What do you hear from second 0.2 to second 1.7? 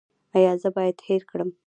ایا زه باید هیر کړم؟